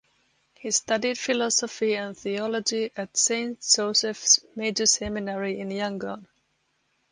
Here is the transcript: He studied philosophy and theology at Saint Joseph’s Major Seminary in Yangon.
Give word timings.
He 0.55 0.71
studied 0.71 1.19
philosophy 1.19 1.95
and 1.95 2.17
theology 2.17 2.91
at 2.97 3.15
Saint 3.15 3.61
Joseph’s 3.61 4.39
Major 4.55 4.87
Seminary 4.87 5.59
in 5.59 5.69
Yangon. 5.69 6.25